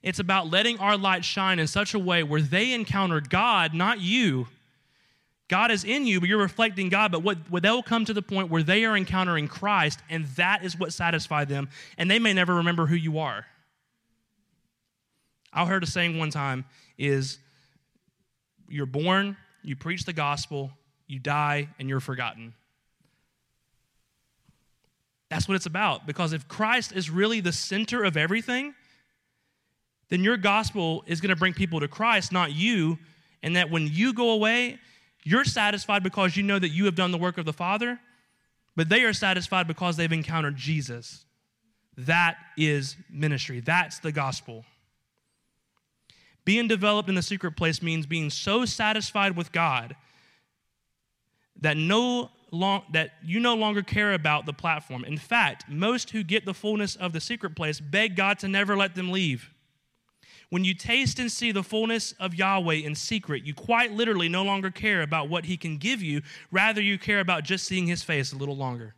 [0.03, 4.01] It's about letting our light shine in such a way where they encounter God, not
[4.01, 4.47] you.
[5.49, 7.13] God is in you, but you're reflecting God.
[7.13, 10.65] But what, what they'll come to the point where they are encountering Christ, and that
[10.65, 13.45] is what satisfies them, and they may never remember who you are.
[15.53, 16.65] I heard a saying one time
[16.99, 17.39] is
[18.69, 20.71] you're born, you preach the gospel,
[21.07, 22.55] you die, and you're forgotten.
[25.29, 26.07] That's what it's about.
[26.07, 28.75] Because if Christ is really the center of everything,
[30.09, 32.99] then your gospel is going to bring people to Christ, not you.
[33.43, 34.79] And that when you go away,
[35.23, 37.99] you're satisfied because you know that you have done the work of the Father,
[38.77, 41.25] but they are satisfied because they've encountered Jesus.
[41.97, 43.61] That is ministry.
[43.61, 44.65] That's the gospel.
[46.51, 49.95] Being developed in the secret place means being so satisfied with God
[51.61, 55.05] that no long, that you no longer care about the platform.
[55.05, 58.77] In fact, most who get the fullness of the secret place beg God to never
[58.77, 59.49] let them leave.
[60.49, 64.43] When you taste and see the fullness of Yahweh in secret, you quite literally no
[64.43, 66.21] longer care about what He can give you.
[66.51, 68.97] Rather, you care about just seeing His face a little longer.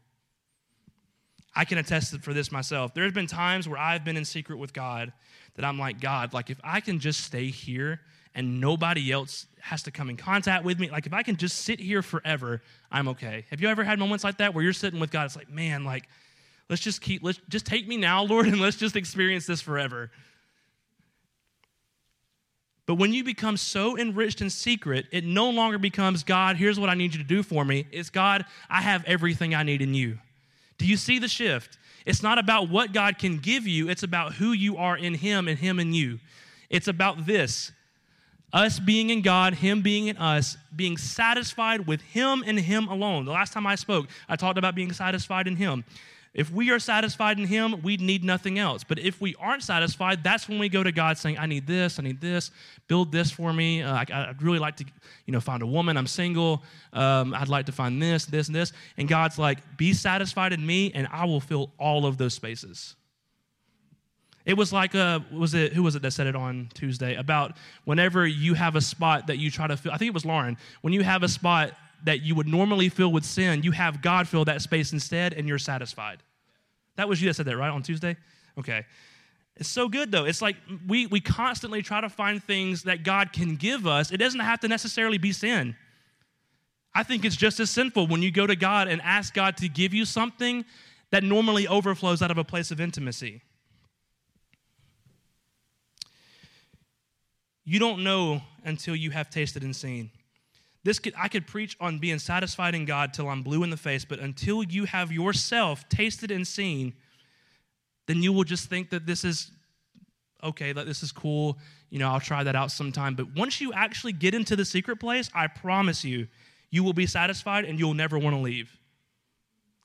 [1.55, 2.95] I can attest for this myself.
[2.95, 5.13] There's been times where I've been in secret with God
[5.55, 8.01] that I'm like, God, like if I can just stay here
[8.35, 11.59] and nobody else has to come in contact with me, like if I can just
[11.59, 13.45] sit here forever, I'm okay.
[13.51, 15.27] Have you ever had moments like that where you're sitting with God?
[15.27, 16.09] It's like, man, like,
[16.71, 20.11] let's just keep, let's just take me now, Lord, and let's just experience this forever.
[22.87, 26.89] But when you become so enriched in secret, it no longer becomes God, here's what
[26.89, 27.87] I need you to do for me.
[27.93, 30.19] It's God, I have everything I need in you.
[30.83, 31.79] Do you see the shift?
[32.05, 35.47] It's not about what God can give you, it's about who you are in Him
[35.47, 36.19] and Him in you.
[36.71, 37.71] It's about this
[38.53, 43.27] us being in God, Him being in us, being satisfied with Him and Him alone.
[43.27, 45.85] The last time I spoke, I talked about being satisfied in Him.
[46.35, 48.85] If we are satisfied in Him, we need nothing else.
[48.85, 51.99] But if we aren't satisfied, that's when we go to God saying, I need this,
[51.99, 52.51] I need this,
[52.89, 53.83] build this for me.
[53.83, 54.85] Uh, I, would really like to,
[55.27, 55.99] you know, find a woman.
[55.99, 56.63] I'm single.
[56.95, 58.73] Um, I'd like to find this, this, and this.
[58.97, 62.97] And God's like, be satisfied in me, and I will fill all of those spaces.
[64.47, 67.15] It was like, uh, was it, who was it that said it on Tuesday?
[67.15, 70.25] About whenever you have a spot that you try to fill, I think it was
[70.25, 71.73] Lauren, when you have a spot
[72.05, 75.47] that you would normally fill with sin, you have God fill that space instead, and
[75.47, 76.23] you're satisfied.
[76.97, 78.17] That was you that said that, right, on Tuesday?
[78.59, 78.85] Okay.
[79.57, 80.25] It's so good though.
[80.25, 84.11] It's like we, we constantly try to find things that God can give us.
[84.11, 85.77] It doesn't have to necessarily be sin.
[86.95, 89.69] I think it's just as sinful when you go to God and ask God to
[89.69, 90.65] give you something
[91.11, 93.43] that normally overflows out of a place of intimacy.
[97.65, 100.11] You don't know until you have tasted and seen.
[100.85, 103.77] This could, I could preach on being satisfied in God till I'm blue in the
[103.77, 106.95] face, but until you have yourself tasted and seen,
[108.07, 109.53] then you will just think that this is
[110.43, 111.59] okay, that this is cool.
[111.91, 113.15] You know, I'll try that out sometime.
[113.15, 116.27] But once you actually get into the secret place, I promise you,
[116.71, 118.77] you will be satisfied and you'll never want to leave.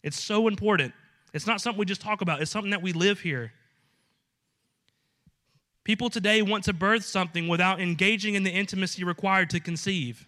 [0.03, 0.93] It's so important.
[1.33, 3.51] It's not something we just talk about, it's something that we live here.
[5.83, 10.27] People today want to birth something without engaging in the intimacy required to conceive.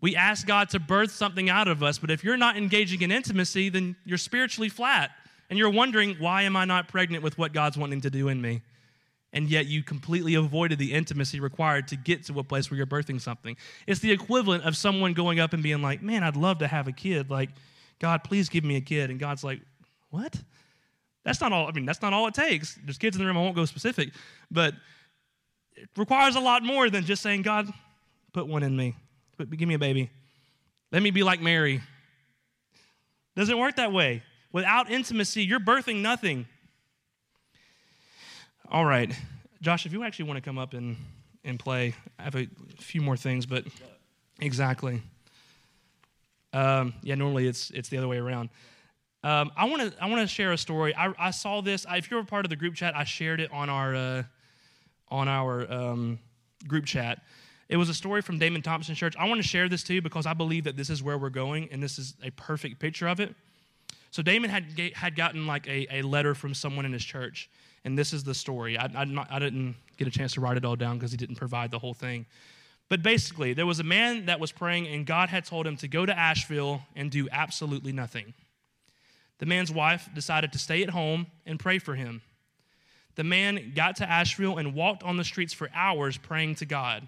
[0.00, 3.10] We ask God to birth something out of us, but if you're not engaging in
[3.10, 5.10] intimacy, then you're spiritually flat.
[5.48, 8.40] And you're wondering, why am I not pregnant with what God's wanting to do in
[8.40, 8.62] me?
[9.32, 12.86] And yet you completely avoided the intimacy required to get to a place where you're
[12.86, 13.56] birthing something.
[13.86, 16.88] It's the equivalent of someone going up and being like, man, I'd love to have
[16.88, 17.30] a kid.
[17.30, 17.50] Like,
[17.98, 19.10] God, please give me a kid.
[19.10, 19.60] And God's like,
[20.10, 20.40] What?
[21.24, 21.66] That's not all.
[21.66, 22.78] I mean, that's not all it takes.
[22.84, 23.36] There's kids in the room.
[23.36, 24.10] I won't go specific,
[24.50, 24.74] but
[25.74, 27.68] it requires a lot more than just saying, God,
[28.32, 28.94] put one in me.
[29.36, 30.10] Put, give me a baby.
[30.92, 31.80] Let me be like Mary.
[33.34, 34.22] Doesn't work that way.
[34.52, 36.46] Without intimacy, you're birthing nothing.
[38.70, 39.12] All right.
[39.60, 40.96] Josh, if you actually want to come up and,
[41.44, 42.46] and play, I have a
[42.78, 43.64] few more things, but
[44.40, 45.02] exactly.
[46.52, 48.48] Um, yeah, normally it's, it's the other way around.
[49.22, 50.94] Um, I want to I want to share a story.
[50.94, 51.84] I, I saw this.
[51.84, 54.22] I, if you're a part of the group chat, I shared it on our uh,
[55.08, 56.20] on our um,
[56.68, 57.22] group chat.
[57.68, 59.16] It was a story from Damon Thompson Church.
[59.18, 61.68] I want to share this too because I believe that this is where we're going,
[61.72, 63.34] and this is a perfect picture of it.
[64.10, 64.64] So Damon had
[64.94, 67.50] had gotten like a, a letter from someone in his church,
[67.84, 68.78] and this is the story.
[68.78, 71.16] I, I, not, I didn't get a chance to write it all down because he
[71.16, 72.26] didn't provide the whole thing.
[72.88, 75.88] But basically, there was a man that was praying, and God had told him to
[75.88, 78.32] go to Asheville and do absolutely nothing.
[79.38, 82.22] The man's wife decided to stay at home and pray for him.
[83.16, 87.06] The man got to Asheville and walked on the streets for hours praying to God.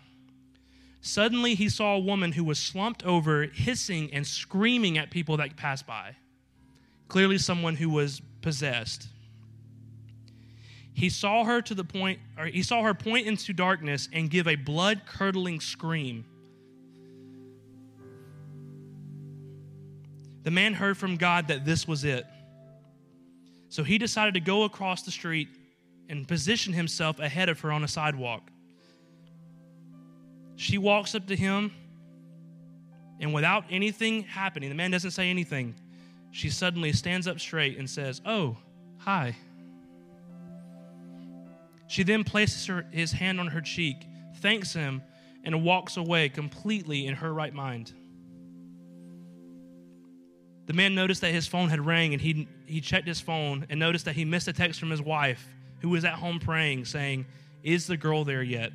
[1.01, 5.57] Suddenly, he saw a woman who was slumped over, hissing and screaming at people that
[5.57, 6.17] passed by.
[7.09, 9.09] Clearly, someone who was possessed.
[10.93, 14.49] He saw her to the point, or he saw her point into darkness and give
[14.49, 16.25] a blood curdling scream.
[20.43, 22.27] The man heard from God that this was it.
[23.69, 25.49] So he decided to go across the street
[26.09, 28.51] and position himself ahead of her on a sidewalk.
[30.59, 31.71] She walks up to him,
[33.21, 35.77] and without anything happening, the man doesn't say anything.
[36.33, 38.57] She suddenly stands up straight and says, Oh,
[38.99, 39.37] hi.
[41.87, 44.05] She then places her, his hand on her cheek,
[44.39, 45.01] thanks him,
[45.45, 47.93] and walks away completely in her right mind.
[50.67, 53.79] The man noticed that his phone had rang and he, he checked his phone and
[53.79, 55.47] noticed that he missed a text from his wife,
[55.79, 57.27] who was at home praying, saying,
[57.63, 58.73] Is the girl there yet?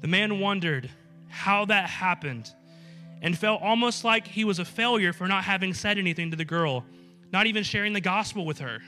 [0.00, 0.90] The man wondered
[1.28, 2.50] how that happened
[3.22, 6.44] and felt almost like he was a failure for not having said anything to the
[6.44, 6.84] girl,
[7.32, 8.80] not even sharing the gospel with her.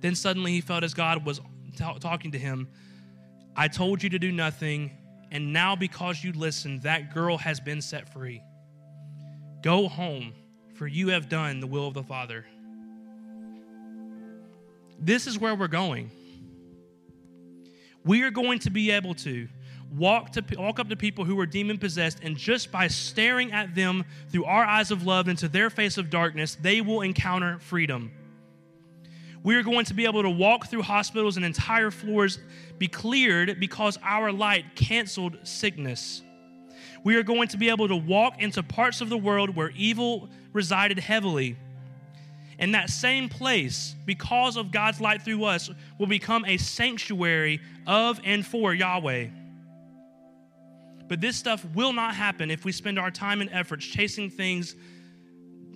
[0.00, 1.40] Then suddenly he felt as God was
[1.76, 2.68] t- talking to him
[3.56, 4.90] I told you to do nothing
[5.34, 8.40] and now, because you listened, that girl has been set free.
[9.62, 10.32] Go home,
[10.74, 12.46] for you have done the will of the Father.
[14.96, 16.12] This is where we're going.
[18.04, 19.48] We are going to be able to
[19.90, 23.74] walk to walk up to people who are demon possessed and just by staring at
[23.74, 28.10] them through our eyes of love into their face of darkness they will encounter freedom
[29.44, 32.38] we are going to be able to walk through hospitals and entire floors
[32.78, 36.22] be cleared because our light canceled sickness.
[37.04, 40.30] We are going to be able to walk into parts of the world where evil
[40.54, 41.58] resided heavily.
[42.58, 48.20] And that same place, because of God's light through us, will become a sanctuary of
[48.24, 49.28] and for Yahweh.
[51.08, 54.74] But this stuff will not happen if we spend our time and efforts chasing things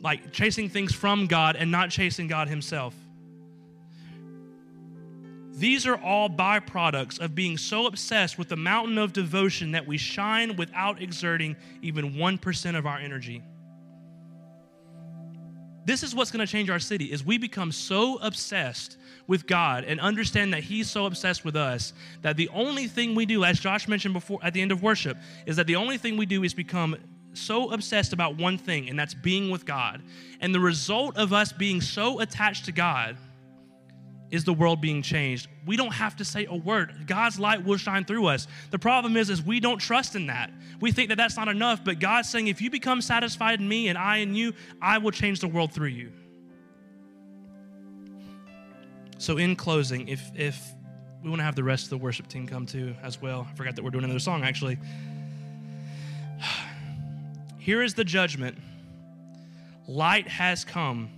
[0.00, 2.94] like chasing things from God and not chasing God Himself.
[5.52, 9.98] These are all byproducts of being so obsessed with the mountain of devotion that we
[9.98, 13.42] shine without exerting even 1% of our energy.
[15.88, 19.84] This is what's going to change our city is we become so obsessed with God
[19.84, 23.58] and understand that he's so obsessed with us that the only thing we do as
[23.58, 25.16] Josh mentioned before at the end of worship
[25.46, 26.94] is that the only thing we do is become
[27.32, 30.02] so obsessed about one thing and that's being with God.
[30.42, 33.16] And the result of us being so attached to God
[34.30, 35.48] is the world being changed.
[35.64, 37.06] We don't have to say a word.
[37.06, 38.46] God's light will shine through us.
[38.70, 40.50] The problem is is we don't trust in that.
[40.80, 43.88] We think that that's not enough, but God's saying if you become satisfied in me
[43.88, 44.52] and I in you,
[44.82, 46.12] I will change the world through you.
[49.18, 50.62] So in closing, if if
[51.22, 53.46] we want to have the rest of the worship team come too as well.
[53.50, 54.78] I forgot that we're doing another song actually.
[57.58, 58.56] Here is the judgment.
[59.88, 61.10] Light has come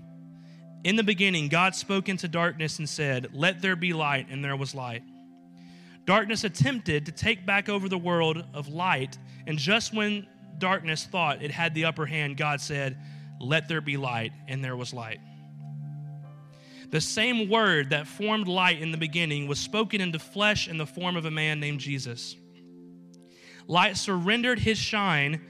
[0.83, 4.57] in the beginning, God spoke into darkness and said, Let there be light, and there
[4.57, 5.03] was light.
[6.07, 10.26] Darkness attempted to take back over the world of light, and just when
[10.59, 12.97] darkness thought it had the upper hand, God said,
[13.41, 15.20] Let there be light, and there was light.
[16.91, 20.87] The same word that formed light in the beginning was spoken into flesh in the
[20.87, 22.37] form of a man named Jesus.
[23.68, 25.41] Light surrendered his shine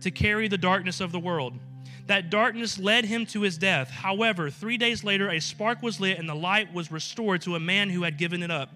[0.00, 1.58] to carry the darkness of the world.
[2.06, 3.90] That darkness led him to his death.
[3.90, 7.60] However, three days later, a spark was lit and the light was restored to a
[7.60, 8.70] man who had given it up.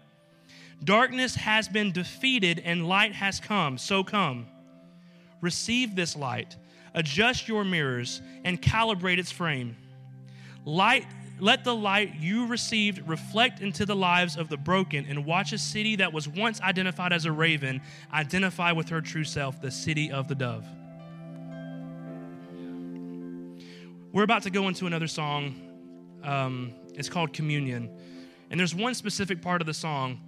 [0.82, 3.78] Darkness has been defeated and light has come.
[3.78, 4.46] So come.
[5.40, 6.56] receive this light,
[6.94, 9.76] adjust your mirrors, and calibrate its frame.
[10.64, 11.06] Light,
[11.40, 15.58] let the light you received reflect into the lives of the broken and watch a
[15.58, 17.80] city that was once identified as a raven
[18.12, 20.66] identify with her true self, the city of the dove.
[24.10, 25.54] We're about to go into another song.
[26.24, 27.90] Um, it's called Communion.
[28.50, 30.20] And there's one specific part of the song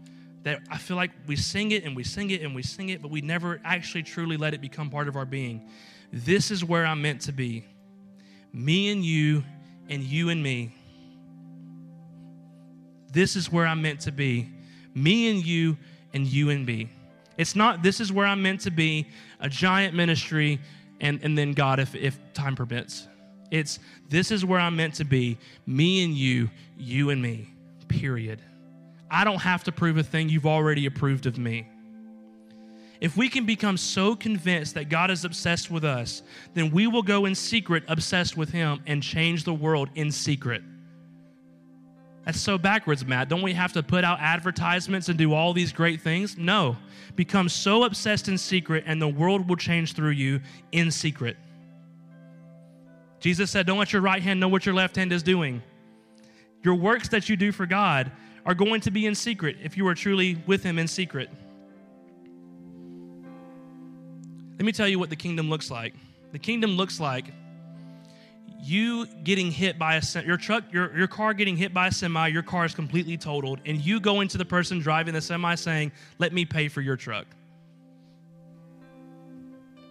[0.42, 3.00] that I feel like we sing it and we sing it and we sing it,
[3.00, 5.66] but we never actually truly let it become part of our being.
[6.12, 7.64] This is where I'm meant to be.
[8.52, 9.44] Me and you,
[9.88, 10.74] and you and me.
[13.12, 14.50] This is where I'm meant to be.
[14.94, 15.78] Me and you,
[16.12, 16.90] and you and me.
[17.38, 19.08] It's not this is where I'm meant to be,
[19.40, 20.60] a giant ministry,
[21.00, 23.08] and, and then God, if, if time permits.
[23.50, 23.78] It's
[24.08, 27.52] this is where I'm meant to be, me and you, you and me,
[27.88, 28.40] period.
[29.10, 31.66] I don't have to prove a thing you've already approved of me.
[33.00, 36.22] If we can become so convinced that God is obsessed with us,
[36.52, 40.62] then we will go in secret obsessed with Him and change the world in secret.
[42.26, 43.30] That's so backwards, Matt.
[43.30, 46.36] Don't we have to put out advertisements and do all these great things?
[46.36, 46.76] No.
[47.16, 50.40] Become so obsessed in secret, and the world will change through you
[50.70, 51.36] in secret.
[53.20, 55.62] Jesus said, Don't let your right hand know what your left hand is doing.
[56.62, 58.10] Your works that you do for God
[58.44, 61.30] are going to be in secret if you are truly with Him in secret.
[64.58, 65.94] Let me tell you what the kingdom looks like.
[66.32, 67.32] The kingdom looks like
[68.62, 72.26] you getting hit by a your truck your, your car getting hit by a semi
[72.26, 75.90] your car is completely totaled and you go into the person driving the semi saying
[76.18, 77.26] let me pay for your truck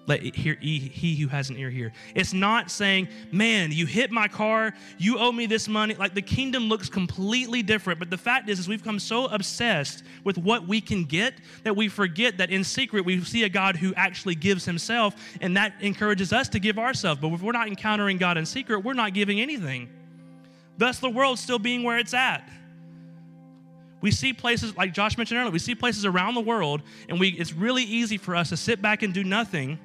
[0.10, 1.93] let hear, he, he who has an ear hear.
[2.16, 5.93] It's not saying, man, you hit my car, you owe me this money.
[5.93, 7.99] Like the kingdom looks completely different.
[7.99, 11.76] But the fact is, is we've become so obsessed with what we can get that
[11.76, 15.76] we forget that in secret we see a God who actually gives himself, and that
[15.80, 17.22] encourages us to give ourselves.
[17.22, 19.89] But if we're not encountering God in secret, we're not giving anything.
[20.80, 22.49] Thus, the world still being where it's at.
[24.01, 27.30] We see places, like Josh mentioned earlier, we see places around the world, and we,
[27.30, 29.78] it's really easy for us to sit back and do nothing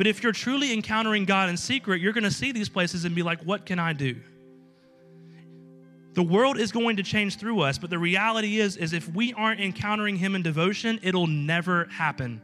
[0.00, 3.14] but if you're truly encountering God in secret, you're going to see these places and
[3.14, 4.16] be like, what can I do?
[6.14, 9.34] The world is going to change through us, but the reality is is if we
[9.34, 12.40] aren't encountering him in devotion, it'll never happen.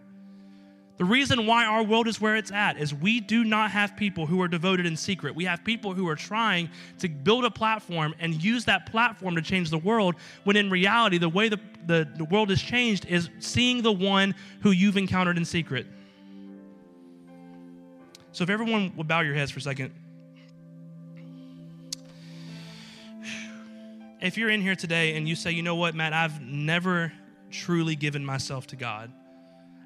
[0.98, 4.26] The reason why our world is where it's at is we do not have people
[4.26, 5.34] who are devoted in secret.
[5.34, 9.40] We have people who are trying to build a platform and use that platform to
[9.40, 13.30] change the world, when in reality, the way the, the, the world has changed is
[13.38, 15.86] seeing the one who you've encountered in secret.
[18.36, 19.94] So if everyone would bow your heads for a second.
[24.20, 27.14] If you're in here today and you say, you know what, Matt, I've never
[27.50, 29.10] truly given myself to God.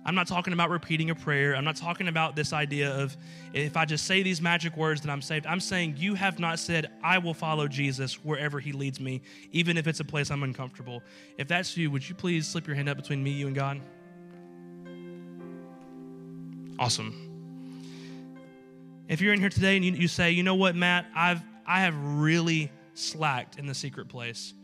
[0.05, 1.55] I'm not talking about repeating a prayer.
[1.55, 3.16] I'm not talking about this idea of
[3.53, 5.46] if I just say these magic words that I'm saved.
[5.46, 9.22] I'm saying you have not said, I will follow Jesus wherever he leads me,
[9.53, 11.05] even if it's a place I'm uncomfortable.
[11.38, 13.80] If that's you, would you please slip your hand up between me, you, and God?
[16.80, 17.30] Awesome.
[19.11, 21.80] If you're in here today and you, you say, you know what, Matt, I've, I
[21.80, 24.54] have really slacked in the secret place.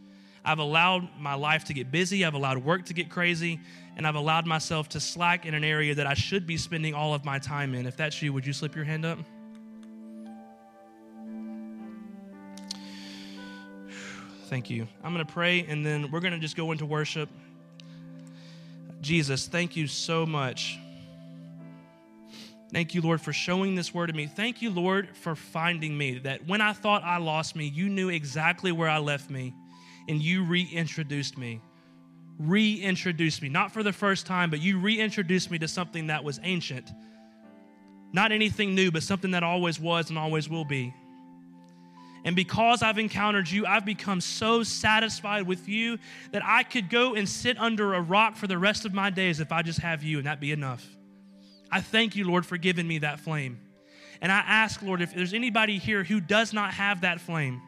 [0.44, 3.58] I've allowed my life to get busy, I've allowed work to get crazy,
[3.96, 7.12] and I've allowed myself to slack in an area that I should be spending all
[7.12, 7.86] of my time in.
[7.86, 9.18] If that's you, would you slip your hand up?
[14.44, 14.86] Thank you.
[15.02, 17.28] I'm going to pray and then we're going to just go into worship.
[19.00, 20.78] Jesus, thank you so much
[22.72, 24.26] Thank you, Lord, for showing this word to me.
[24.26, 26.18] Thank you, Lord, for finding me.
[26.18, 29.54] That when I thought I lost me, you knew exactly where I left me
[30.08, 31.60] and you reintroduced me.
[32.38, 33.48] Reintroduced me.
[33.48, 36.90] Not for the first time, but you reintroduced me to something that was ancient.
[38.12, 40.92] Not anything new, but something that always was and always will be.
[42.24, 45.98] And because I've encountered you, I've become so satisfied with you
[46.32, 49.38] that I could go and sit under a rock for the rest of my days
[49.38, 50.95] if I just have you, and that be enough.
[51.70, 53.60] I thank you, Lord, for giving me that flame.
[54.20, 57.60] And I ask, Lord, if there's anybody here who does not have that flame,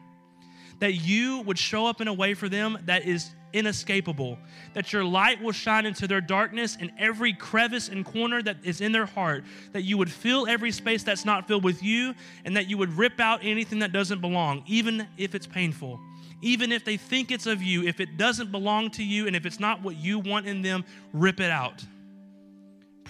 [0.79, 4.37] that you would show up in a way for them that is inescapable,
[4.73, 8.79] that your light will shine into their darkness and every crevice and corner that is
[8.79, 9.43] in their heart,
[9.73, 12.13] that you would fill every space that's not filled with you,
[12.45, 15.99] and that you would rip out anything that doesn't belong, even if it's painful.
[16.41, 19.45] Even if they think it's of you, if it doesn't belong to you, and if
[19.45, 21.83] it's not what you want in them, rip it out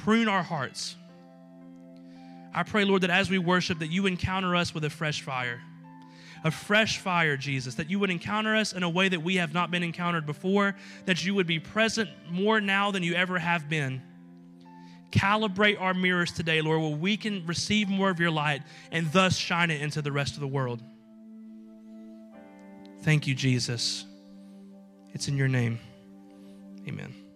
[0.04, 0.96] prune our hearts.
[2.54, 5.62] I pray, Lord, that as we worship, that you encounter us with a fresh fire.
[6.44, 9.54] A fresh fire, Jesus, that you would encounter us in a way that we have
[9.54, 10.76] not been encountered before,
[11.06, 14.02] that you would be present more now than you ever have been.
[15.12, 19.36] Calibrate our mirrors today, Lord, where we can receive more of your light and thus
[19.36, 20.82] shine it into the rest of the world.
[23.02, 24.06] Thank you, Jesus.
[25.14, 25.80] It's in your name.
[26.88, 27.29] Amen.